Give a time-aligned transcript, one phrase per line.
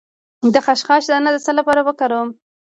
[0.53, 2.29] د خشخاش دانه د څه لپاره وکاروم؟